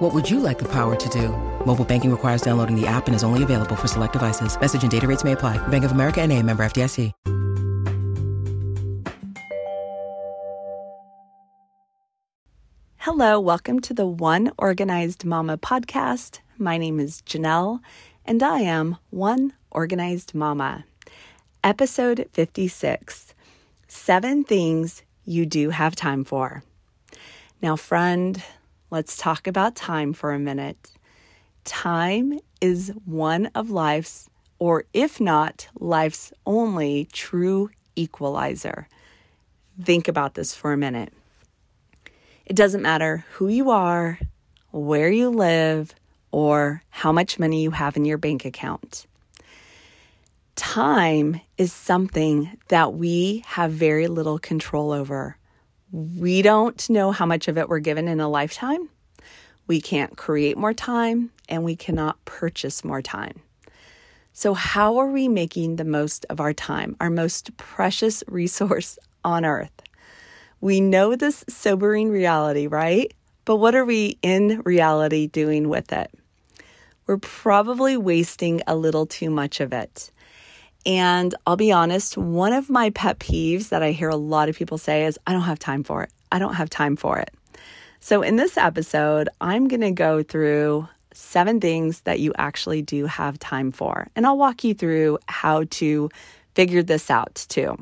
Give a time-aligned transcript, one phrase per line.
[0.00, 1.28] What would you like the power to do?
[1.66, 4.58] Mobile banking requires downloading the app and is only available for select devices.
[4.58, 5.58] Message and data rates may apply.
[5.68, 7.12] Bank of America and a member FDIC.
[12.96, 16.38] Hello, welcome to the One Organized Mama podcast.
[16.56, 17.80] My name is Janelle,
[18.24, 20.86] and I am One Organized Mama.
[21.62, 23.34] Episode 56
[23.86, 26.62] Seven Things You Do Have Time For.
[27.60, 28.42] Now, friend,
[28.90, 30.90] let's talk about time for a minute.
[31.64, 38.88] Time is one of life's, or if not life's only true equalizer.
[39.82, 41.12] Think about this for a minute.
[42.44, 44.18] It doesn't matter who you are,
[44.72, 45.94] where you live,
[46.32, 49.06] or how much money you have in your bank account.
[50.56, 55.36] Time is something that we have very little control over.
[55.92, 58.88] We don't know how much of it we're given in a lifetime.
[59.66, 63.40] We can't create more time and we cannot purchase more time.
[64.32, 69.44] So, how are we making the most of our time, our most precious resource on
[69.44, 69.82] earth?
[70.60, 73.12] We know this sobering reality, right?
[73.44, 76.10] But what are we in reality doing with it?
[77.10, 80.12] we're probably wasting a little too much of it.
[80.86, 84.56] And I'll be honest, one of my pet peeves that I hear a lot of
[84.56, 86.10] people say is, I don't have time for it.
[86.32, 87.30] I don't have time for it.
[88.00, 93.06] So, in this episode, I'm going to go through seven things that you actually do
[93.06, 94.08] have time for.
[94.16, 96.08] And I'll walk you through how to
[96.54, 97.76] figure this out too.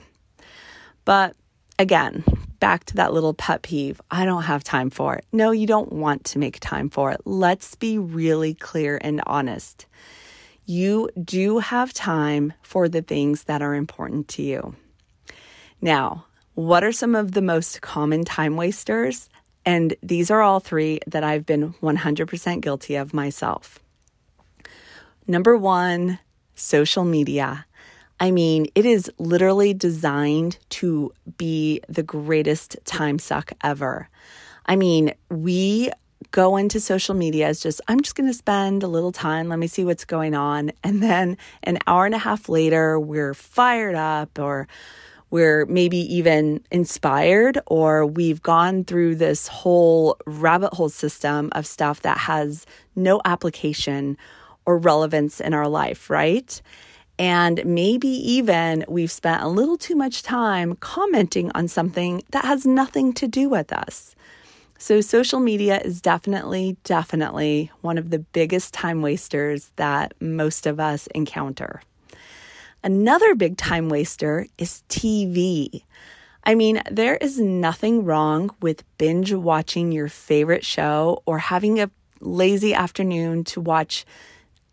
[1.04, 1.36] But
[1.78, 2.24] again,
[2.60, 4.00] back to that little pet peeve.
[4.10, 5.24] I don't have time for it.
[5.32, 7.20] No, you don't want to make time for it.
[7.24, 9.86] Let's be really clear and honest.
[10.70, 14.76] You do have time for the things that are important to you.
[15.80, 19.30] Now, what are some of the most common time wasters?
[19.64, 23.78] And these are all three that I've been 100% guilty of myself.
[25.26, 26.18] Number one,
[26.54, 27.64] social media.
[28.20, 34.10] I mean, it is literally designed to be the greatest time suck ever.
[34.66, 35.92] I mean, we
[36.30, 39.58] go into social media as just, I'm just going to spend a little time, let
[39.58, 40.72] me see what's going on.
[40.84, 44.68] And then an hour and a half later, we're fired up or
[45.30, 52.02] we're maybe even inspired or we've gone through this whole rabbit hole system of stuff
[52.02, 52.64] that has
[52.96, 54.16] no application
[54.64, 56.60] or relevance in our life, right?
[57.18, 62.64] And maybe even we've spent a little too much time commenting on something that has
[62.64, 64.14] nothing to do with us.
[64.80, 70.78] So, social media is definitely, definitely one of the biggest time wasters that most of
[70.78, 71.82] us encounter.
[72.84, 75.82] Another big time waster is TV.
[76.44, 81.90] I mean, there is nothing wrong with binge watching your favorite show or having a
[82.20, 84.06] lazy afternoon to watch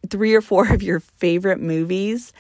[0.08, 2.32] three or four of your favorite movies.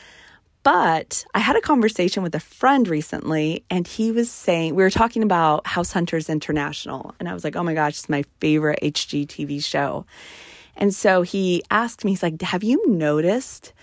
[0.66, 4.90] But I had a conversation with a friend recently, and he was saying, we were
[4.90, 7.14] talking about House Hunters International.
[7.20, 10.08] And I was like, oh my gosh, it's my favorite HGTV show.
[10.76, 13.74] And so he asked me, he's like, have you noticed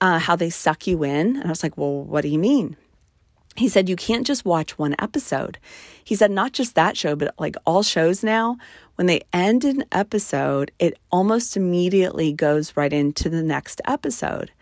[0.00, 1.34] uh, how they suck you in?
[1.34, 2.76] And I was like, well, what do you mean?
[3.56, 5.58] He said, you can't just watch one episode.
[6.04, 8.58] He said, not just that show, but like all shows now,
[8.94, 14.52] when they end an episode, it almost immediately goes right into the next episode.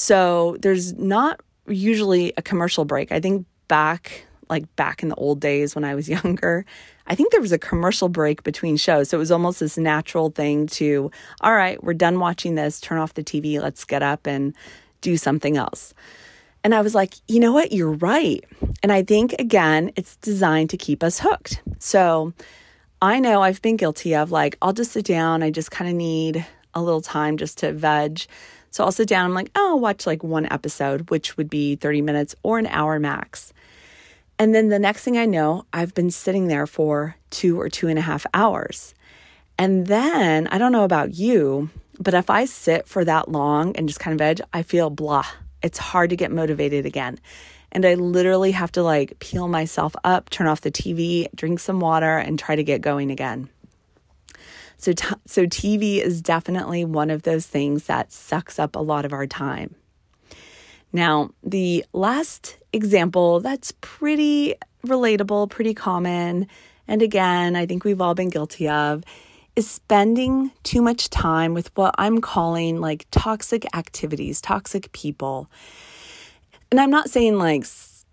[0.00, 3.10] So there's not usually a commercial break.
[3.10, 6.64] I think back, like back in the old days when I was younger,
[7.08, 9.08] I think there was a commercial break between shows.
[9.08, 11.10] So it was almost this natural thing to,
[11.40, 14.54] all right, we're done watching this, turn off the TV, let's get up and
[15.00, 15.94] do something else.
[16.62, 17.72] And I was like, you know what?
[17.72, 18.44] You're right.
[18.84, 21.60] And I think, again, it's designed to keep us hooked.
[21.80, 22.34] So
[23.02, 25.42] I know I've been guilty of like, I'll just sit down.
[25.42, 28.26] I just kind of need a little time just to veg.
[28.70, 29.24] So I'll sit down.
[29.24, 32.66] I'm like, oh, I'll watch like one episode, which would be 30 minutes or an
[32.66, 33.52] hour max.
[34.38, 37.88] And then the next thing I know, I've been sitting there for two or two
[37.88, 38.94] and a half hours.
[39.58, 43.88] And then I don't know about you, but if I sit for that long and
[43.88, 45.26] just kind of veg, I feel blah.
[45.62, 47.18] It's hard to get motivated again.
[47.72, 51.80] And I literally have to like peel myself up, turn off the TV, drink some
[51.80, 53.50] water, and try to get going again.
[54.78, 59.04] So, t- so TV is definitely one of those things that sucks up a lot
[59.04, 59.74] of our time.
[60.92, 64.54] Now, the last example that's pretty
[64.86, 66.46] relatable, pretty common,
[66.86, 69.04] and again, I think we've all been guilty of
[69.58, 75.50] is spending too much time with what I'm calling like toxic activities, toxic people.
[76.70, 77.66] And I'm not saying like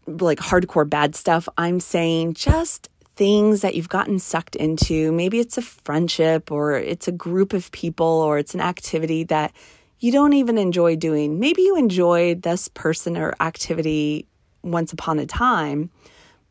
[0.07, 1.47] like hardcore bad stuff.
[1.57, 5.11] I'm saying just things that you've gotten sucked into.
[5.11, 9.53] Maybe it's a friendship or it's a group of people or it's an activity that
[9.99, 11.39] you don't even enjoy doing.
[11.39, 14.27] Maybe you enjoyed this person or activity
[14.61, 15.89] once upon a time,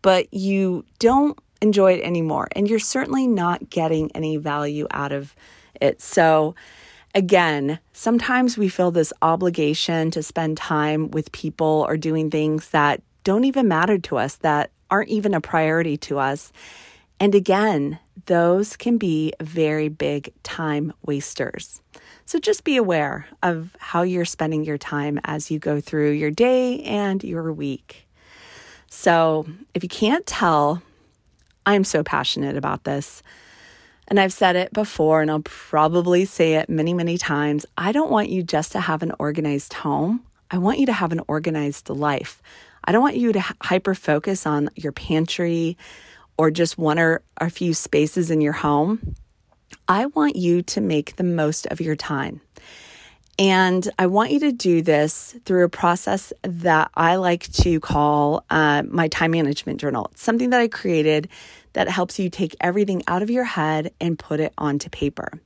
[0.03, 2.49] but you don't enjoy it anymore.
[2.53, 5.35] And you're certainly not getting any value out of
[5.81, 6.01] it.
[6.01, 6.55] So,
[7.15, 13.03] again, sometimes we feel this obligation to spend time with people or doing things that
[13.25, 16.53] don't even matter to us, that aren't even a priority to us.
[17.21, 21.81] And again, those can be very big time wasters.
[22.27, 26.31] So just be aware of how you're spending your time as you go through your
[26.31, 28.07] day and your week.
[28.89, 30.83] So if you can't tell,
[31.67, 33.23] I'm so passionate about this.
[34.07, 37.65] And I've said it before, and I'll probably say it many, many times.
[37.77, 40.25] I don't want you just to have an organized home.
[40.51, 42.43] I want you to have an organized life.
[42.85, 45.77] I don't want you to hyper focus on your pantry
[46.37, 49.17] or just one or a few spaces in your home.
[49.89, 52.41] I want you to make the most of your time.
[53.39, 58.45] And I want you to do this through a process that I like to call
[58.49, 60.09] uh, my time management journal.
[60.13, 61.29] It's something that I created
[61.73, 65.41] that helps you take everything out of your head and put it onto paper.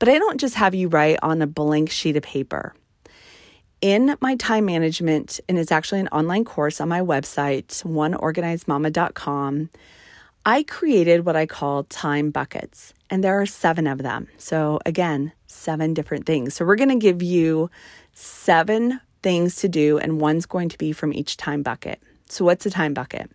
[0.00, 2.74] But I don't just have you write on a blank sheet of paper.
[3.82, 9.70] In my time management, and it's actually an online course on my website, oneorganizedmama.com,
[10.46, 14.28] I created what I call time buckets, and there are seven of them.
[14.38, 16.54] So, again, seven different things.
[16.54, 17.70] So, we're going to give you
[18.12, 22.00] seven things to do, and one's going to be from each time bucket.
[22.28, 23.32] So, what's a time bucket?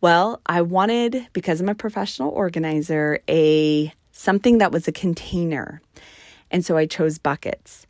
[0.00, 5.82] Well, I wanted because I'm a professional organizer, a something that was a container.
[6.50, 7.87] And so I chose buckets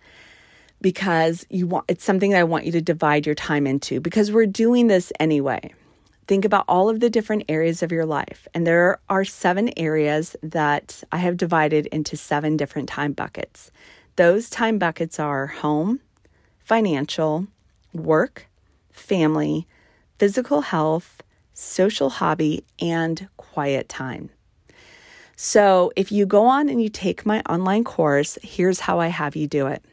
[0.81, 4.31] because you want it's something that I want you to divide your time into because
[4.31, 5.75] we're doing this anyway.
[6.27, 8.47] Think about all of the different areas of your life.
[8.53, 13.71] And there are seven areas that I have divided into seven different time buckets.
[14.17, 16.01] Those time buckets are home,
[16.59, 17.47] financial,
[17.95, 18.47] work,
[18.93, 19.67] family,
[20.19, 21.23] physical health,
[21.55, 24.29] social hobby, and quiet time.
[25.35, 29.37] So, if you go on and you take my online course, here's how I have
[29.37, 29.85] you do it.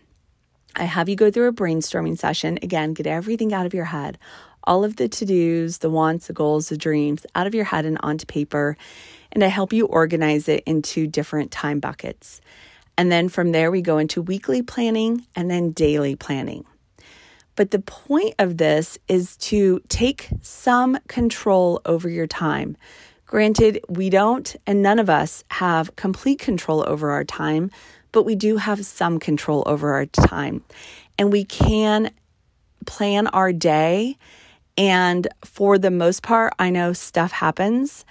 [0.75, 2.59] I have you go through a brainstorming session.
[2.61, 4.17] Again, get everything out of your head
[4.65, 7.85] all of the to dos, the wants, the goals, the dreams out of your head
[7.85, 8.77] and onto paper.
[9.31, 12.41] And I help you organize it into different time buckets.
[12.97, 16.65] And then from there, we go into weekly planning and then daily planning.
[17.55, 22.75] But the point of this is to take some control over your time.
[23.25, 27.71] Granted, we don't, and none of us have complete control over our time,
[28.15, 30.63] but we do have some control over our time.
[31.19, 32.11] And we can
[32.85, 34.17] plan our day
[34.77, 38.05] and for the most part, I know stuff happens,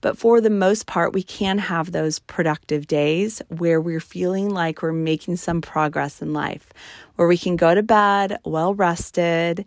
[0.00, 4.82] but for the most part, we can have those productive days where we're feeling like
[4.82, 6.72] we're making some progress in life,
[7.16, 9.64] where we can go to bed well rested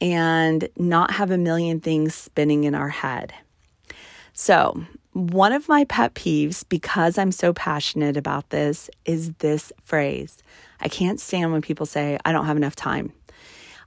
[0.00, 3.32] and not have a million things spinning in our head.
[4.32, 4.84] So,
[5.14, 10.42] one of my pet peeves, because I'm so passionate about this, is this phrase.
[10.80, 13.12] I can't stand when people say, I don't have enough time.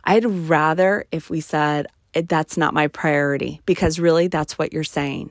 [0.05, 5.29] I'd rather if we said, that's not my priority because really that's what you're saying.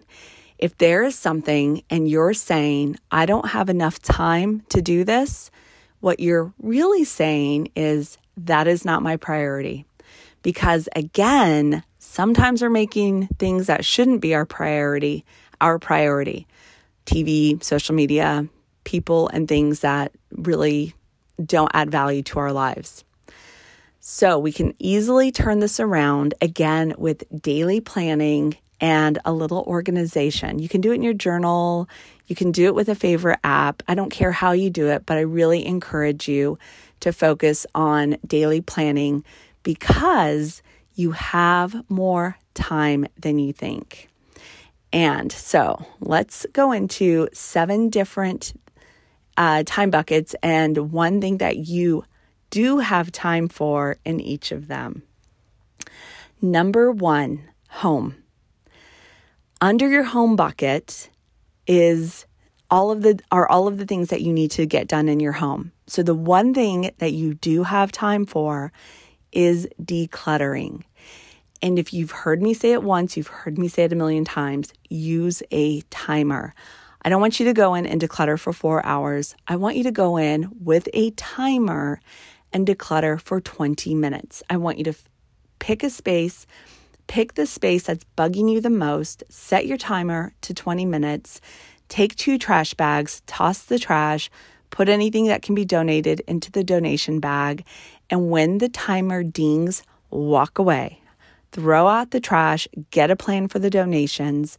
[0.58, 5.50] If there is something and you're saying, I don't have enough time to do this,
[6.00, 9.86] what you're really saying is, that is not my priority.
[10.42, 15.24] Because again, sometimes we're making things that shouldn't be our priority
[15.60, 16.46] our priority
[17.06, 18.46] TV, social media,
[18.84, 20.94] people, and things that really
[21.44, 23.04] don't add value to our lives.
[24.00, 30.58] So we can easily turn this around again with daily planning and a little organization.
[30.58, 31.88] You can do it in your journal,
[32.26, 33.82] you can do it with a favorite app.
[33.88, 36.58] I don't care how you do it, but I really encourage you
[37.00, 39.24] to focus on daily planning
[39.62, 40.62] because
[40.94, 44.08] you have more time than you think.
[44.96, 48.58] And so let's go into seven different
[49.36, 52.06] uh, time buckets and one thing that you
[52.48, 55.02] do have time for in each of them.
[56.40, 58.14] Number one, home.
[59.60, 61.10] Under your home bucket
[61.66, 62.24] is
[62.70, 65.20] all of the are all of the things that you need to get done in
[65.20, 65.72] your home.
[65.86, 68.72] So the one thing that you do have time for
[69.30, 70.84] is decluttering.
[71.62, 74.24] And if you've heard me say it once, you've heard me say it a million
[74.24, 76.54] times, use a timer.
[77.02, 79.34] I don't want you to go in and declutter for four hours.
[79.46, 82.00] I want you to go in with a timer
[82.52, 84.42] and declutter for 20 minutes.
[84.50, 85.08] I want you to f-
[85.58, 86.46] pick a space,
[87.06, 91.40] pick the space that's bugging you the most, set your timer to 20 minutes,
[91.88, 94.30] take two trash bags, toss the trash,
[94.70, 97.64] put anything that can be donated into the donation bag,
[98.10, 101.00] and when the timer dings, walk away
[101.56, 104.58] throw out the trash, get a plan for the donations,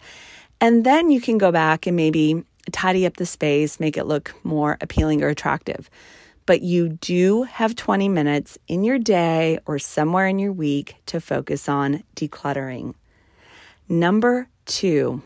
[0.60, 4.34] and then you can go back and maybe tidy up the space, make it look
[4.44, 5.92] more appealing or attractive.
[6.48, 11.22] But you do have 20 minutes in your day or somewhere in your week to
[11.22, 12.96] focus on decluttering.
[13.88, 15.22] Number two,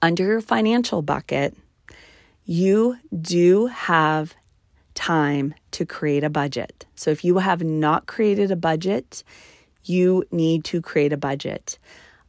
[0.00, 1.56] under your financial bucket,
[2.44, 4.34] you do have
[4.94, 6.86] time to create a budget.
[6.96, 9.22] So if you have not created a budget,
[9.84, 11.78] you need to create a budget.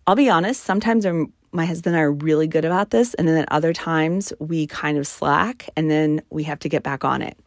[0.08, 3.28] I'll be honest, sometimes I'm, my husband and I are really good about this, and
[3.28, 7.06] then at other times we kind of slack and then we have to get back
[7.06, 7.38] on it.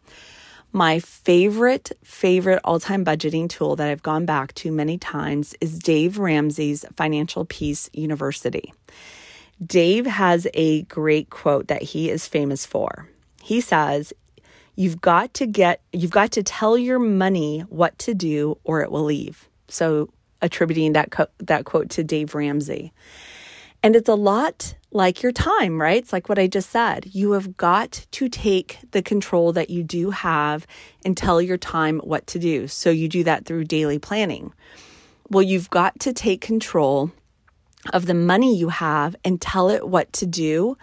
[0.73, 5.79] My favorite, favorite all time budgeting tool that I've gone back to many times is
[5.79, 8.73] Dave Ramsey's Financial Peace University.
[9.65, 13.09] Dave has a great quote that he is famous for.
[13.43, 14.13] He says,
[14.75, 18.91] You've got to get, you've got to tell your money what to do or it
[18.91, 19.49] will leave.
[19.69, 20.11] So
[20.43, 22.93] attributing that co- that quote to Dave Ramsey.
[23.83, 25.99] And it's a lot like your time, right?
[25.99, 27.07] It's like what I just said.
[27.13, 30.67] You have got to take the control that you do have
[31.05, 32.67] and tell your time what to do.
[32.67, 34.53] So you do that through daily planning.
[35.29, 37.11] Well, you've got to take control
[37.93, 40.77] of the money you have and tell it what to do.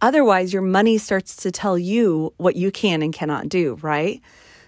[0.00, 4.20] Otherwise, your money starts to tell you what you can and cannot do, right?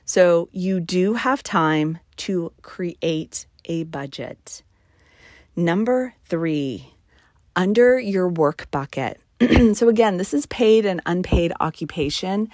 [0.04, 4.62] So you do have time to create a budget.
[5.54, 6.92] Number three,
[7.54, 9.20] under your work bucket.
[9.74, 12.48] so, again, this is paid and unpaid occupation.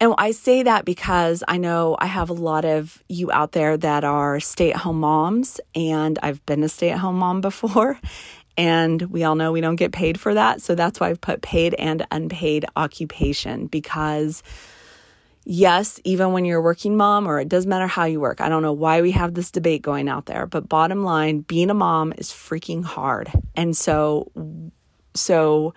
[0.00, 3.76] And I say that because I know I have a lot of you out there
[3.76, 7.98] that are stay at home moms, and I've been a stay at home mom before.
[8.56, 10.62] And we all know we don't get paid for that.
[10.62, 14.44] So that's why I've put paid and unpaid occupation because
[15.44, 18.40] yes, even when you're a working mom, or it doesn't matter how you work.
[18.40, 21.70] I don't know why we have this debate going out there, but bottom line, being
[21.70, 23.30] a mom is freaking hard.
[23.54, 24.30] And so,
[25.14, 25.74] so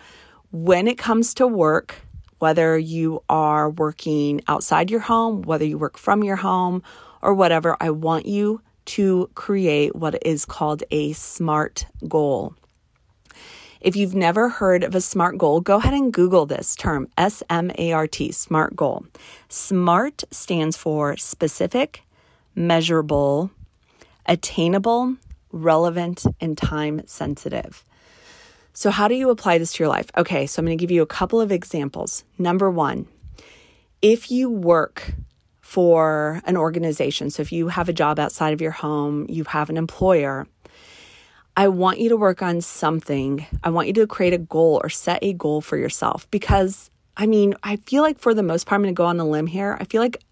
[0.50, 1.96] when it comes to work,
[2.38, 6.82] whether you are working outside your home, whether you work from your home,
[7.20, 12.54] or whatever, I want you to create what is called a SMART goal.
[13.80, 17.42] If you've never heard of a SMART goal, go ahead and Google this term S
[17.48, 19.06] M A R T, SMART goal.
[19.48, 22.02] SMART stands for specific,
[22.54, 23.50] measurable,
[24.26, 25.16] attainable,
[25.52, 27.84] relevant, and time sensitive.
[28.72, 30.10] So, how do you apply this to your life?
[30.16, 32.24] Okay, so I'm going to give you a couple of examples.
[32.36, 33.06] Number one,
[34.02, 35.14] if you work
[35.60, 39.70] for an organization, so if you have a job outside of your home, you have
[39.70, 40.46] an employer,
[41.58, 43.44] I want you to work on something.
[43.64, 47.26] I want you to create a goal or set a goal for yourself because I
[47.26, 49.48] mean, I feel like for the most part, I'm going to go on a limb
[49.48, 49.76] here.
[49.80, 50.22] I feel like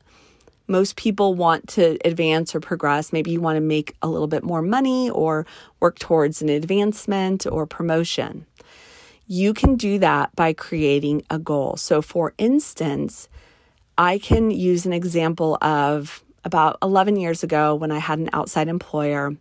[0.69, 3.13] most people want to advance or progress.
[3.13, 5.49] Maybe you want to make a little bit more money or
[5.81, 8.47] work towards an advancement or promotion.
[9.27, 11.77] You can do that by creating a goal.
[11.77, 13.29] So, for instance,
[13.99, 18.69] I can use an example of about 11 years ago when I had an outside
[18.69, 19.35] employer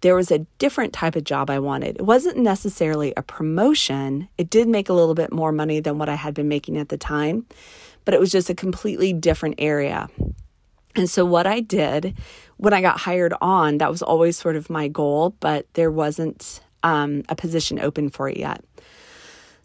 [0.00, 1.96] there was a different type of job I wanted.
[1.96, 4.28] It wasn't necessarily a promotion.
[4.38, 6.88] It did make a little bit more money than what I had been making at
[6.88, 7.46] the time,
[8.04, 10.08] but it was just a completely different area.
[10.96, 12.16] And so, what I did
[12.56, 16.60] when I got hired on, that was always sort of my goal, but there wasn't
[16.82, 18.64] um, a position open for it yet.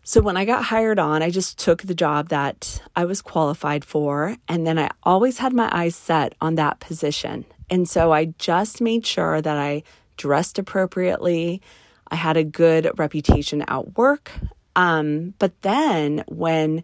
[0.03, 3.83] So, when I got hired on, I just took the job that I was qualified
[3.83, 4.37] for.
[4.47, 7.45] And then I always had my eyes set on that position.
[7.69, 9.81] And so, I just made sure that I
[10.17, 11.61] dressed appropriately.
[12.09, 14.31] I had a good reputation at work.
[14.75, 16.83] Um, but then when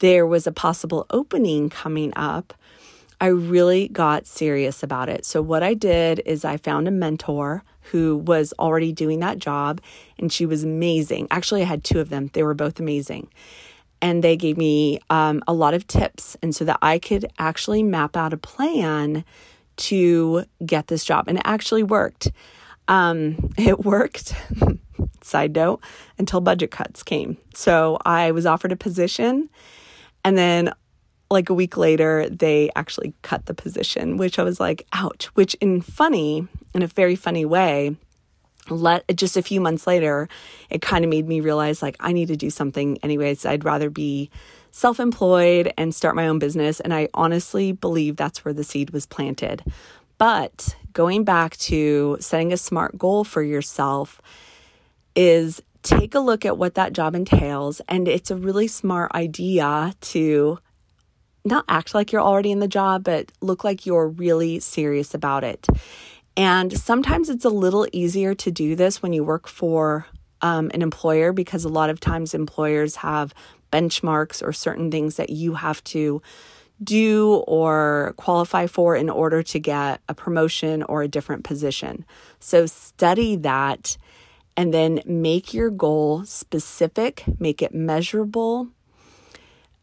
[0.00, 2.54] there was a possible opening coming up,
[3.20, 5.24] I really got serious about it.
[5.24, 9.80] So, what I did is I found a mentor who was already doing that job,
[10.18, 11.26] and she was amazing.
[11.30, 13.28] Actually, I had two of them, they were both amazing.
[14.00, 17.82] And they gave me um, a lot of tips, and so that I could actually
[17.82, 19.24] map out a plan
[19.78, 21.26] to get this job.
[21.26, 22.30] And it actually worked.
[22.88, 24.34] Um, it worked,
[25.22, 25.80] side note,
[26.18, 27.36] until budget cuts came.
[27.54, 29.48] So I was offered a position,
[30.24, 30.72] and then
[31.30, 35.54] like a week later, they actually cut the position, which I was like, ouch, which
[35.60, 37.96] in funny, in a very funny way,
[38.70, 40.28] let just a few months later,
[40.70, 43.44] it kind of made me realize like I need to do something anyways.
[43.44, 44.30] I'd rather be
[44.70, 46.80] self employed and start my own business.
[46.80, 49.62] And I honestly believe that's where the seed was planted.
[50.18, 54.20] But going back to setting a smart goal for yourself
[55.14, 57.80] is take a look at what that job entails.
[57.86, 60.58] And it's a really smart idea to
[61.44, 65.44] not act like you're already in the job, but look like you're really serious about
[65.44, 65.68] it.
[66.36, 70.04] And sometimes it's a little easier to do this when you work for
[70.42, 73.32] um, an employer because a lot of times employers have
[73.70, 76.20] benchmarks or certain things that you have to
[76.82, 82.04] do or qualify for in order to get a promotion or a different position.
[82.40, 83.96] So study that
[84.56, 88.68] and then make your goal specific, make it measurable,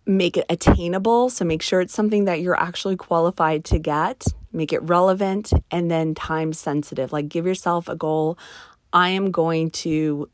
[0.05, 1.29] make it attainable.
[1.29, 5.89] So make sure it's something that you're actually qualified to get, make it relevant, and
[5.89, 7.11] then time sensitive.
[7.11, 8.37] Like give yourself a goal.
[8.93, 10.29] I am going to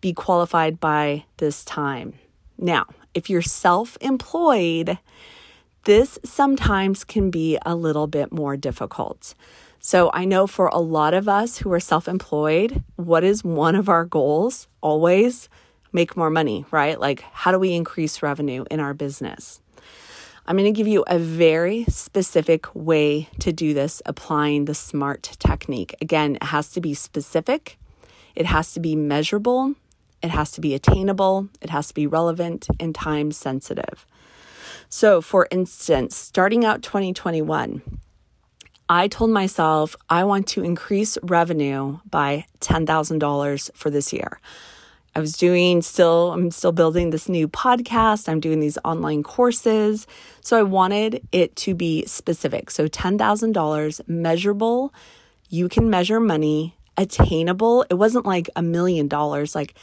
[0.00, 2.14] be qualified by this time.
[2.56, 4.98] Now, if you're self employed,
[5.84, 9.34] this sometimes can be a little bit more difficult.
[9.80, 13.76] So, I know for a lot of us who are self employed, what is one
[13.76, 15.48] of our goals always?
[15.92, 16.98] make more money, right?
[16.98, 19.60] Like, how do we increase revenue in our business?
[20.46, 25.36] I'm going to give you a very specific way to do this applying the SMART
[25.38, 25.94] technique.
[26.00, 27.78] Again, it has to be specific,
[28.34, 29.74] it has to be measurable,
[30.22, 34.06] it has to be attainable, it has to be relevant, and time sensitive.
[34.88, 37.82] So, for instance, starting out 2021,
[38.88, 44.40] I told myself I want to increase revenue by $10,000 for this year.
[45.14, 48.28] I was doing still, I'm still building this new podcast.
[48.28, 50.06] I'm doing these online courses.
[50.40, 52.70] So I wanted it to be specific.
[52.70, 54.94] So $10,000, measurable.
[55.50, 57.84] You can measure money, attainable.
[57.90, 59.54] It wasn't like a million dollars.
[59.54, 59.74] Like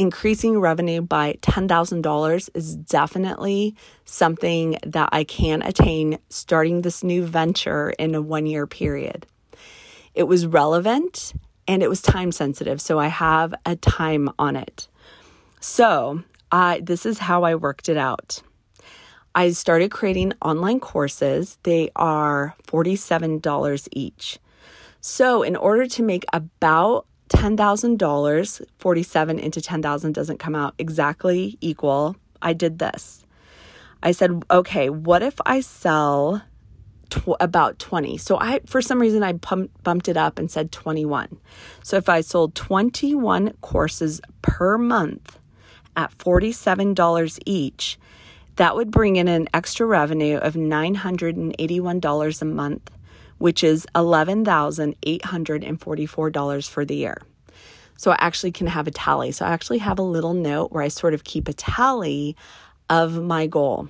[0.00, 7.90] increasing revenue by $10,000 is definitely something that I can attain starting this new venture
[7.90, 9.26] in a one year period.
[10.14, 11.34] It was relevant
[11.68, 12.80] and it was time sensitive.
[12.80, 14.88] So I have a time on it.
[15.60, 16.22] So
[16.80, 18.42] this is how I worked it out.
[19.34, 21.58] I started creating online courses.
[21.64, 24.38] They are $47 each.
[25.02, 32.16] So, in order to make about $10,000, 47 into 10,000 doesn't come out exactly equal.
[32.42, 33.24] I did this.
[34.02, 36.42] I said, okay, what if I sell
[37.10, 38.16] tw- about 20.
[38.16, 41.38] So I, for some reason, I pump, bumped it up and said 21.
[41.82, 45.38] So if I sold 21 courses per month
[45.96, 47.98] at $47 each,
[48.56, 52.90] that would bring in an extra revenue of $981 a month,
[53.40, 57.16] which is $11,844 for the year.
[57.96, 59.32] So I actually can have a tally.
[59.32, 62.36] So I actually have a little note where I sort of keep a tally
[62.90, 63.88] of my goal.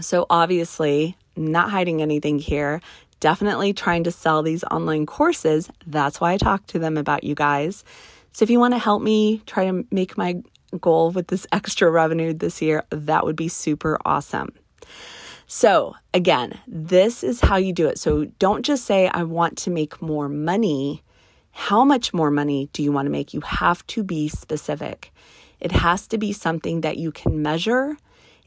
[0.00, 2.82] So obviously, not hiding anything here.
[3.20, 5.70] Definitely trying to sell these online courses.
[5.86, 7.84] That's why I talk to them about you guys.
[8.32, 10.42] So if you want to help me try to make my
[10.78, 14.52] goal with this extra revenue this year, that would be super awesome.
[15.50, 17.98] So, again, this is how you do it.
[17.98, 21.02] So, don't just say, I want to make more money.
[21.50, 23.34] How much more money do you want to make?
[23.34, 25.10] You have to be specific.
[25.58, 27.96] It has to be something that you can measure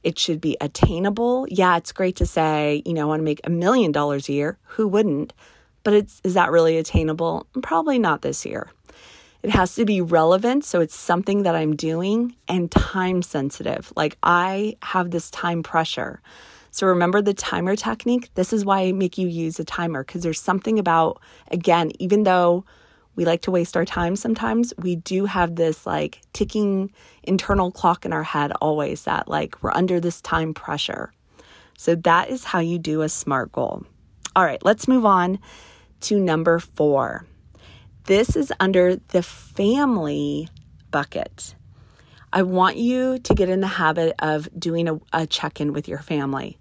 [0.03, 1.45] it should be attainable.
[1.49, 4.33] Yeah, it's great to say, you know, I want to make a million dollars a
[4.33, 4.57] year.
[4.63, 5.33] Who wouldn't?
[5.83, 7.47] But it's is that really attainable?
[7.61, 8.71] Probably not this year.
[9.43, 13.91] It has to be relevant, so it's something that I'm doing and time sensitive.
[13.95, 16.21] Like I have this time pressure.
[16.71, 18.29] So remember the timer technique?
[18.35, 22.23] This is why I make you use a timer because there's something about again, even
[22.23, 22.65] though
[23.15, 26.91] we like to waste our time sometimes, we do have this like ticking
[27.23, 31.11] internal clock in our head always that like we're under this time pressure.
[31.77, 33.83] So that is how you do a SMART goal.
[34.35, 35.39] All right, let's move on
[36.01, 37.25] to number four.
[38.05, 40.47] This is under the family
[40.89, 41.55] bucket.
[42.33, 45.87] I want you to get in the habit of doing a, a check in with
[45.87, 46.57] your family.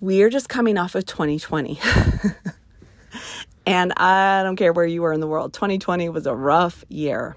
[0.00, 1.78] We are just coming off of 2020.
[3.66, 7.36] And I don't care where you were in the world, 2020 was a rough year.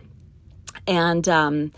[0.88, 1.72] And um,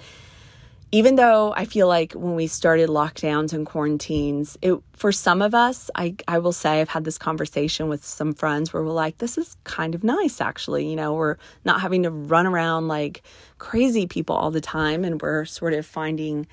[0.92, 5.54] even though I feel like when we started lockdowns and quarantines, it for some of
[5.54, 9.18] us, I, I will say I've had this conversation with some friends where we're like,
[9.18, 10.88] this is kind of nice actually.
[10.88, 13.24] You know, we're not having to run around like
[13.58, 16.48] crazy people all the time and we're sort of finding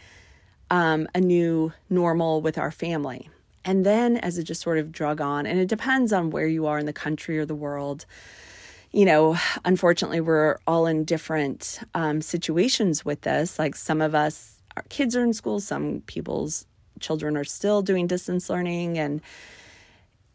[0.71, 3.29] um, a new normal with our family.
[3.64, 6.66] And then as it just sort of drug on, and it depends on where you
[6.66, 8.07] are in the country or the world.
[8.92, 13.59] You know, unfortunately, we're all in different um, situations with this.
[13.59, 16.66] Like some of us, our kids are in school, some people's
[17.00, 18.98] children are still doing distance learning.
[18.98, 19.22] And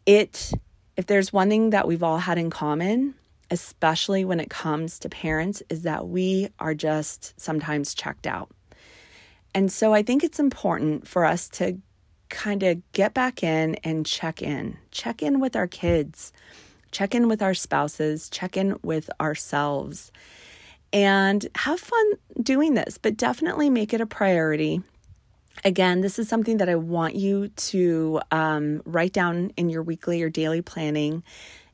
[0.06, 0.52] it,
[0.96, 3.14] if there's one thing that we've all had in common,
[3.50, 8.50] especially when it comes to parents, is that we are just sometimes checked out.
[9.54, 11.78] And so I think it's important for us to
[12.28, 14.78] kind of get back in and check in.
[14.90, 16.32] Check in with our kids,
[16.90, 20.10] check in with our spouses, check in with ourselves,
[20.92, 24.82] and have fun doing this, but definitely make it a priority.
[25.64, 30.22] Again, this is something that I want you to um, write down in your weekly
[30.22, 31.22] or daily planning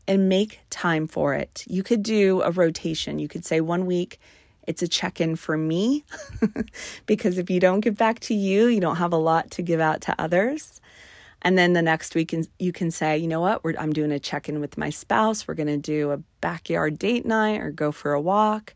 [0.06, 1.64] and make time for it.
[1.66, 3.18] You could do a rotation.
[3.18, 4.20] You could say one week,
[4.66, 6.04] it's a check in for me
[7.06, 9.80] because if you don't give back to you, you don't have a lot to give
[9.80, 10.80] out to others.
[11.44, 14.48] And then the next week, you can say, you know what, I'm doing a check
[14.48, 15.46] in with my spouse.
[15.46, 18.74] We're going to do a backyard date night or go for a walk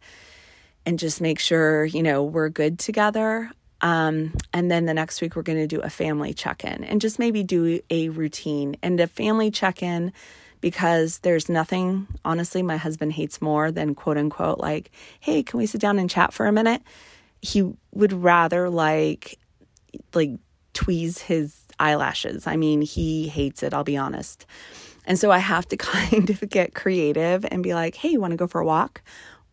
[0.85, 3.51] and just make sure, you know, we're good together.
[3.81, 7.01] Um, and then the next week, we're going to do a family check in and
[7.01, 8.77] just maybe do a routine.
[8.83, 10.13] And a family check in
[10.61, 15.67] because there's nothing, honestly, my husband hates more than quote unquote, like, hey, can we
[15.67, 16.83] sit down and chat for a minute?
[17.41, 19.39] He would rather like,
[20.13, 20.33] like,
[20.75, 22.47] tweeze his eyelashes.
[22.47, 24.47] I mean, he hates it, I'll be honest.
[25.05, 28.33] And so I have to kind of get creative and be like, hey, you want
[28.33, 29.03] to go for a walk?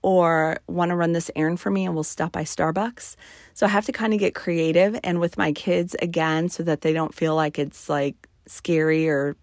[0.01, 3.15] Or want to run this errand for me and we'll stop by Starbucks.
[3.55, 6.81] So I have to kind of get creative and with my kids again so that
[6.81, 9.35] they don't feel like it's like scary or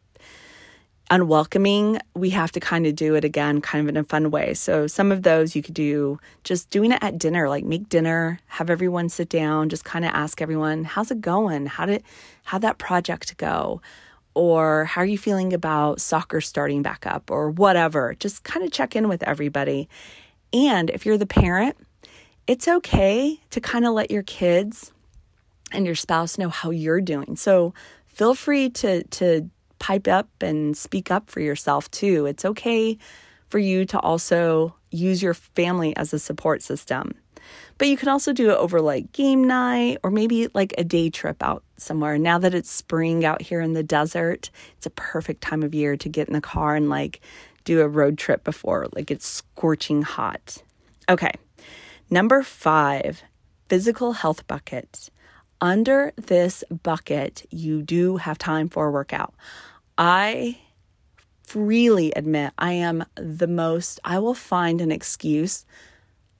[1.12, 4.54] unwelcoming, we have to kind of do it again, kind of in a fun way.
[4.54, 8.40] So, some of those you could do just doing it at dinner, like make dinner,
[8.46, 11.66] have everyone sit down, just kind of ask everyone, how's it going?
[11.66, 12.02] How did,
[12.44, 13.82] how that project go?
[14.34, 18.14] Or how are you feeling about soccer starting back up or whatever?
[18.18, 19.90] Just kind of check in with everybody.
[20.54, 21.76] And if you're the parent,
[22.46, 24.92] it's okay to kind of let your kids
[25.72, 27.36] and your spouse know how you're doing.
[27.36, 27.74] So,
[28.06, 29.50] feel free to to
[29.82, 32.24] pipe up and speak up for yourself too.
[32.24, 32.96] It's okay
[33.48, 37.14] for you to also use your family as a support system.
[37.78, 41.10] But you can also do it over like game night or maybe like a day
[41.10, 42.16] trip out somewhere.
[42.16, 45.96] Now that it's spring out here in the desert, it's a perfect time of year
[45.96, 47.20] to get in the car and like
[47.64, 50.62] do a road trip before like it's scorching hot.
[51.08, 51.32] Okay.
[52.08, 53.24] Number 5,
[53.68, 55.10] physical health bucket.
[55.60, 59.32] Under this bucket, you do have time for a workout.
[60.04, 60.58] I
[61.44, 65.64] freely admit I am the most, I will find an excuse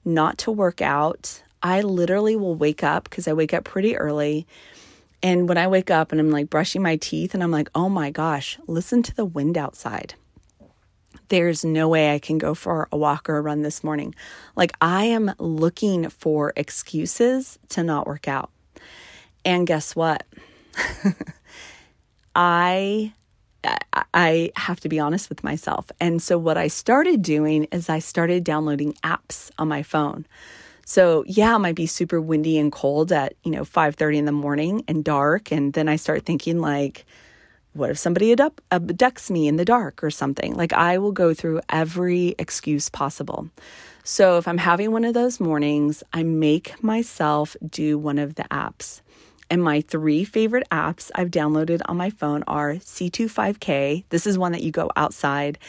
[0.03, 1.41] not to work out.
[1.61, 4.45] I literally will wake up because I wake up pretty early.
[5.21, 7.87] And when I wake up and I'm like brushing my teeth and I'm like, oh
[7.87, 10.15] my gosh, listen to the wind outside.
[11.29, 14.13] There's no way I can go for a walk or a run this morning.
[14.57, 18.51] Like, I am looking for excuses to not work out.
[19.45, 20.25] And guess what?
[22.35, 23.13] I
[24.13, 25.91] I have to be honest with myself.
[25.99, 30.25] And so what I started doing is I started downloading apps on my phone.
[30.85, 34.31] So yeah, it might be super windy and cold at, you know, 5:30 in the
[34.31, 37.05] morning and dark and then I start thinking like
[37.73, 40.53] what if somebody abducts me in the dark or something?
[40.53, 43.49] Like I will go through every excuse possible.
[44.03, 48.43] So if I'm having one of those mornings, I make myself do one of the
[48.43, 49.01] apps.
[49.53, 54.03] And my three favorite apps I've downloaded on my phone are C25K.
[54.09, 55.59] This is one that you go outside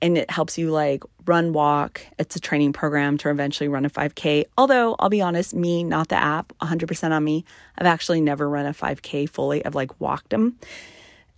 [0.00, 2.00] and it helps you like run, walk.
[2.16, 4.44] It's a training program to eventually run a 5K.
[4.56, 7.44] Although, I'll be honest, me, not the app, 100% on me.
[7.76, 9.66] I've actually never run a 5K fully.
[9.66, 10.56] I've like walked them.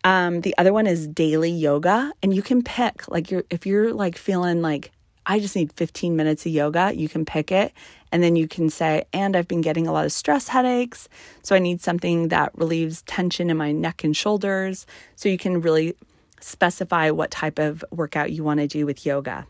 [0.05, 3.95] Um, the other one is daily yoga, and you can pick like you're if you're
[3.95, 4.93] like feeling like
[5.27, 7.73] I just need 15 minutes of yoga, you can pick it
[8.13, 11.09] and then you can say, and I've been getting a lot of stress headaches.
[11.43, 14.87] So I need something that relieves tension in my neck and shoulders.
[15.17, 15.97] So you can really
[16.41, 19.47] specify what type of workout you want to do with yoga.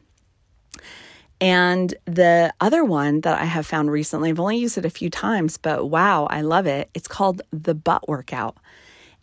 [1.40, 5.10] And the other one that I have found recently, I've only used it a few
[5.10, 6.88] times, but wow, I love it.
[6.94, 8.56] It's called the butt workout.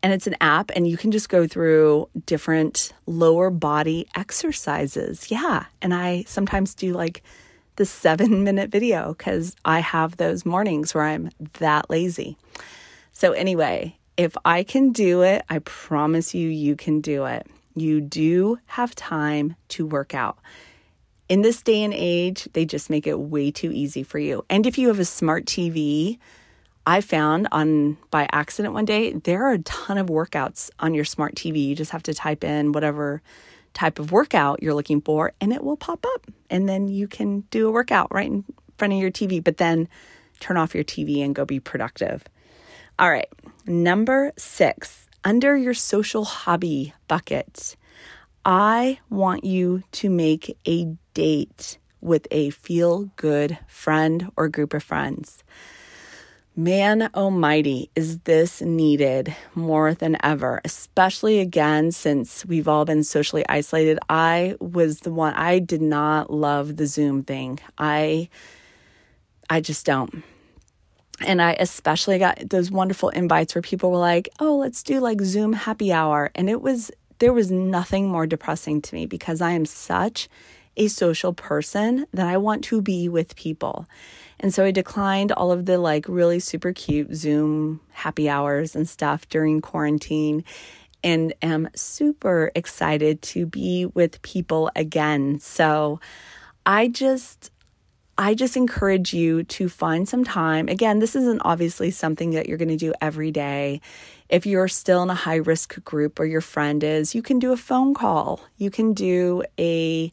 [0.04, 5.32] And it's an app, and you can just go through different lower body exercises.
[5.32, 5.64] Yeah.
[5.82, 7.24] And I sometimes do like
[7.78, 12.38] the seven minute video because I have those mornings where I'm that lazy.
[13.14, 17.48] So, anyway, if I can do it, I promise you, you can do it.
[17.76, 20.38] You do have time to work out.
[21.30, 24.46] In this day and age, they just make it way too easy for you.
[24.50, 26.20] And if you have a smart TV,
[26.86, 31.06] I found on by accident one day, there are a ton of workouts on your
[31.06, 31.66] smart TV.
[31.66, 33.22] You just have to type in whatever
[33.74, 36.28] type of workout you're looking for and it will pop up.
[36.50, 38.44] And then you can do a workout right in
[38.78, 39.88] front of your TV, but then
[40.40, 42.24] turn off your TV and go be productive.
[43.00, 43.30] All right,
[43.66, 47.76] number six, under your social hobby bucket,
[48.46, 54.84] I want you to make a date with a feel good friend or group of
[54.84, 55.44] friends.
[56.56, 63.44] Man almighty, is this needed more than ever, especially again since we've all been socially
[63.50, 63.98] isolated.
[64.08, 67.60] I was the one I did not love the Zoom thing.
[67.80, 68.30] I
[69.50, 70.24] I just don't.
[71.26, 75.22] And I especially got those wonderful invites where people were like, "Oh, let's do like
[75.22, 79.54] Zoom happy hour." And it was there was nothing more depressing to me because I
[79.54, 80.30] am such
[80.78, 83.88] a social person that I want to be with people.
[84.40, 88.88] And so I declined all of the like really super cute Zoom happy hours and
[88.88, 90.44] stuff during quarantine
[91.04, 95.40] and am super excited to be with people again.
[95.40, 96.00] So
[96.66, 97.52] I just
[98.18, 100.68] I just encourage you to find some time.
[100.70, 103.82] Again, this isn't obviously something that you're going to do every day.
[104.30, 107.52] If you're still in a high risk group or your friend is, you can do
[107.54, 108.40] a phone call.
[108.58, 110.12] You can do a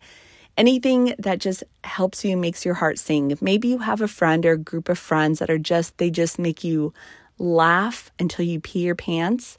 [0.61, 3.37] anything that just helps you makes your heart sing.
[3.41, 6.39] Maybe you have a friend or a group of friends that are just they just
[6.39, 6.93] make you
[7.39, 9.57] laugh until you pee your pants.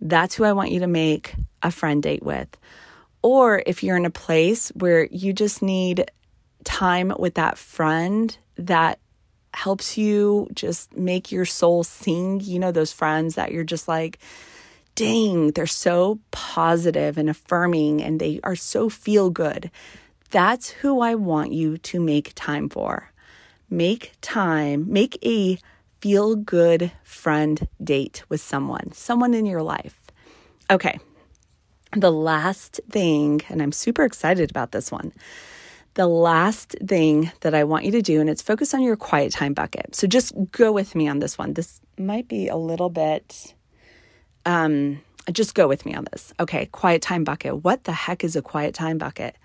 [0.00, 2.48] That's who I want you to make a friend date with.
[3.22, 6.10] Or if you're in a place where you just need
[6.64, 8.98] time with that friend that
[9.54, 14.18] helps you just make your soul sing, you know, those friends that you're just like,
[14.96, 19.70] dang, they're so positive and affirming and they are so feel good.
[20.30, 23.10] That's who I want you to make time for.
[23.68, 25.58] Make time, make a
[26.00, 30.00] feel good friend date with someone, someone in your life.
[30.70, 30.98] Okay,
[31.92, 35.12] the last thing, and I'm super excited about this one.
[35.94, 39.32] The last thing that I want you to do, and it's focus on your quiet
[39.32, 39.96] time bucket.
[39.96, 41.54] So just go with me on this one.
[41.54, 43.54] This might be a little bit,
[44.46, 45.00] um,
[45.32, 46.32] just go with me on this.
[46.38, 47.64] Okay, quiet time bucket.
[47.64, 49.36] What the heck is a quiet time bucket?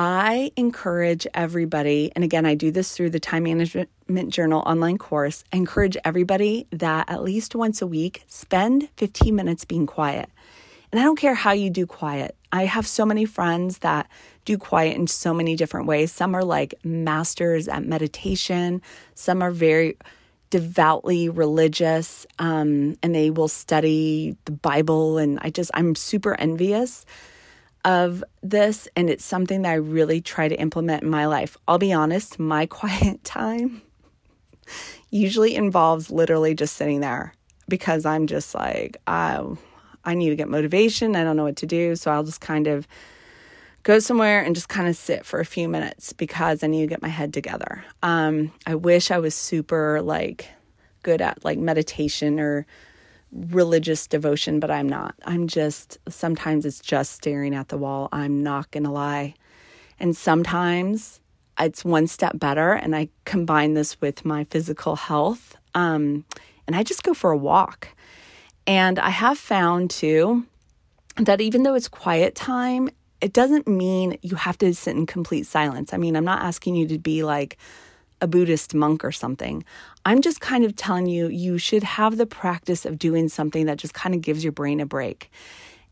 [0.00, 3.90] I encourage everybody, and again, I do this through the Time Management
[4.28, 5.42] Journal online course.
[5.52, 10.30] I encourage everybody that at least once a week, spend 15 minutes being quiet.
[10.92, 12.36] And I don't care how you do quiet.
[12.52, 14.08] I have so many friends that
[14.44, 16.12] do quiet in so many different ways.
[16.12, 18.80] Some are like masters at meditation,
[19.16, 19.96] some are very
[20.50, 25.18] devoutly religious um, and they will study the Bible.
[25.18, 27.04] And I just, I'm super envious
[27.84, 31.56] of this, and it's something that I really try to implement in my life.
[31.66, 33.82] I'll be honest, my quiet time
[35.10, 37.34] usually involves literally just sitting there
[37.68, 39.42] because I'm just like, I,
[40.04, 41.16] I need to get motivation.
[41.16, 41.96] I don't know what to do.
[41.96, 42.86] So I'll just kind of
[43.82, 46.86] go somewhere and just kind of sit for a few minutes because I need to
[46.86, 47.84] get my head together.
[48.02, 50.48] Um, I wish I was super like
[51.02, 52.66] good at like meditation or
[53.32, 55.14] religious devotion, but I'm not.
[55.24, 58.08] I'm just, sometimes it's just staring at the wall.
[58.12, 59.34] I'm not going to lie.
[60.00, 61.20] And sometimes
[61.58, 65.56] it's one step better, and I combine this with my physical health.
[65.74, 66.24] Um,
[66.66, 67.88] and I just go for a walk.
[68.66, 70.46] And I have found too
[71.16, 75.46] that even though it's quiet time, it doesn't mean you have to sit in complete
[75.46, 75.92] silence.
[75.92, 77.58] I mean, I'm not asking you to be like,
[78.20, 79.64] a Buddhist monk or something.
[80.08, 83.76] I'm just kind of telling you, you should have the practice of doing something that
[83.76, 85.30] just kind of gives your brain a break.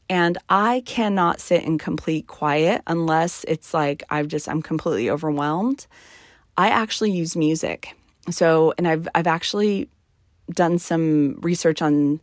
[0.08, 5.86] And I cannot sit in complete quiet unless it's like I've just, I'm completely overwhelmed.
[6.56, 7.94] I actually use music.
[8.30, 9.90] So, and I've, I've actually
[10.48, 12.18] done some research on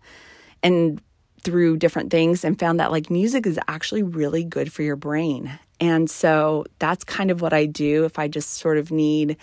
[0.63, 0.99] and
[1.41, 5.60] through different things and found that like music is actually really good for your brain.
[5.79, 9.38] And so that's kind of what I do if I just sort of need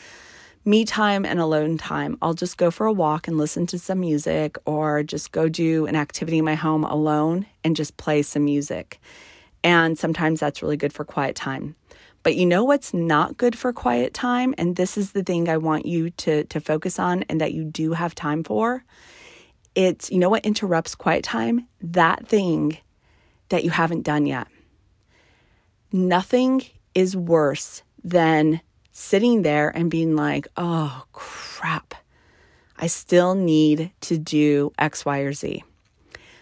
[0.70, 2.16] me time and alone time.
[2.22, 5.86] I'll just go for a walk and listen to some music or just go do
[5.86, 9.00] an activity in my home alone and just play some music.
[9.64, 11.74] And sometimes that's really good for quiet time.
[12.22, 14.54] But you know what's not good for quiet time?
[14.58, 17.64] And this is the thing I want you to, to focus on and that you
[17.64, 18.84] do have time for.
[19.74, 21.66] It's, you know what interrupts quiet time?
[21.80, 22.78] That thing
[23.48, 24.46] that you haven't done yet.
[25.90, 26.62] Nothing
[26.94, 28.60] is worse than
[28.92, 31.94] sitting there and being like, oh crap,
[32.76, 35.64] I still need to do X, Y, or Z.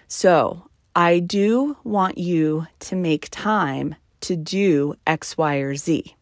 [0.07, 6.17] So I do want you to make time to do X, Y, or Z.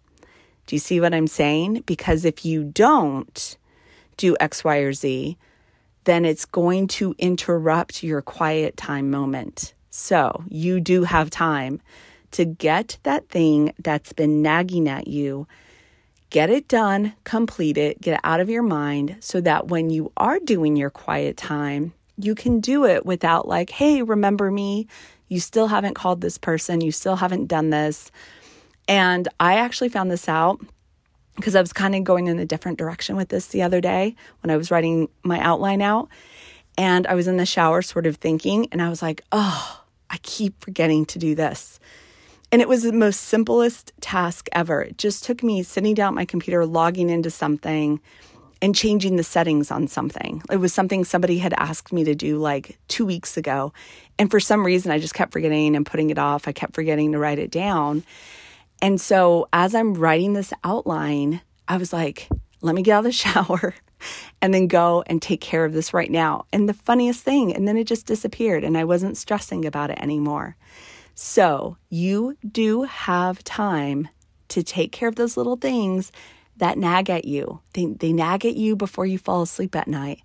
[0.66, 1.84] Do you see what I'm saying?
[1.86, 3.56] Because if you don't
[4.16, 5.36] do X, Y, or Z,
[6.04, 9.74] then it's going to interrupt your quiet time moment.
[9.90, 11.80] So you do have time
[12.32, 15.46] to get that thing that's been nagging at you,
[16.36, 20.12] get it done, complete it, get it out of your mind so that when you
[20.18, 24.86] are doing your quiet time, you can do it without, like, hey, remember me?
[25.28, 28.10] You still haven't called this person, you still haven't done this.
[28.86, 30.60] And I actually found this out
[31.36, 34.14] because I was kind of going in a different direction with this the other day
[34.42, 36.10] when I was writing my outline out.
[36.76, 40.18] And I was in the shower, sort of thinking, and I was like, oh, I
[40.18, 41.80] keep forgetting to do this.
[42.52, 44.82] And it was the most simplest task ever.
[44.82, 48.00] It just took me sitting down at my computer, logging into something,
[48.62, 50.42] and changing the settings on something.
[50.50, 53.72] It was something somebody had asked me to do like two weeks ago.
[54.18, 56.48] And for some reason, I just kept forgetting and putting it off.
[56.48, 58.04] I kept forgetting to write it down.
[58.80, 62.28] And so as I'm writing this outline, I was like,
[62.62, 63.74] let me get out of the shower
[64.40, 66.46] and then go and take care of this right now.
[66.52, 70.00] And the funniest thing, and then it just disappeared and I wasn't stressing about it
[70.00, 70.56] anymore.
[71.18, 74.08] So you do have time
[74.48, 76.12] to take care of those little things
[76.58, 77.60] that nag at you.
[77.72, 80.20] They, they nag at you before you fall asleep at night.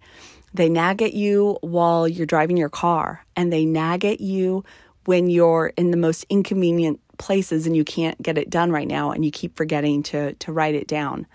[0.53, 4.65] They nag at you while you're driving your car, and they nag at you
[5.05, 9.11] when you're in the most inconvenient places and you can't get it done right now
[9.11, 11.25] and you keep forgetting to to write it down.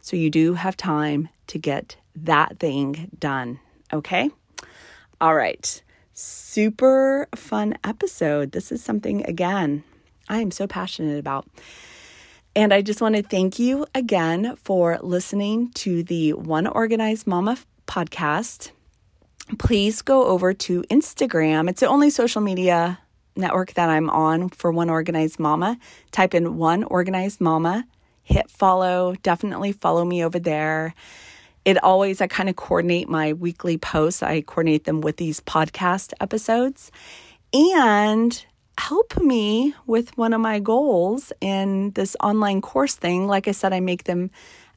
[0.00, 3.60] So you do have time to get that thing done,
[3.92, 4.30] okay?
[5.20, 5.81] All right.
[6.14, 8.52] Super fun episode.
[8.52, 9.84] This is something again
[10.28, 11.46] I am so passionate about.
[12.54, 17.58] And I just want to thank you again for listening to the One Organized Mama
[17.86, 18.70] podcast.
[19.58, 21.68] Please go over to Instagram.
[21.68, 22.98] It's the only social media
[23.36, 25.78] network that I'm on for One Organized Mama.
[26.10, 27.86] Type in One Organized Mama,
[28.22, 29.14] hit follow.
[29.22, 30.94] Definitely follow me over there.
[31.64, 36.12] It always, I kind of coordinate my weekly posts, I coordinate them with these podcast
[36.20, 36.90] episodes.
[37.54, 38.44] And
[38.78, 43.26] help me with one of my goals in this online course thing.
[43.26, 44.30] Like I said, I make them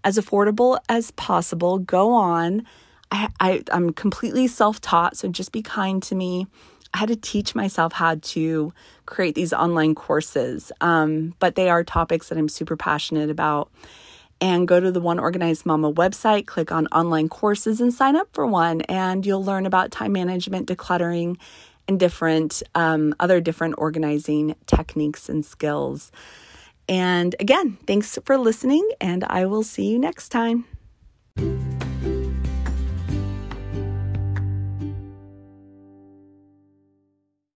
[0.03, 1.79] as affordable as possible.
[1.79, 2.65] Go on.
[3.11, 6.47] I, I, I'm completely self taught, so just be kind to me.
[6.93, 8.73] I had to teach myself how to
[9.05, 13.69] create these online courses, um, but they are topics that I'm super passionate about.
[14.41, 18.27] And go to the One Organized Mama website, click on online courses, and sign up
[18.33, 18.81] for one.
[18.81, 21.37] And you'll learn about time management, decluttering,
[21.87, 26.11] and different um, other different organizing techniques and skills.
[26.87, 30.65] And again, thanks for listening, and I will see you next time.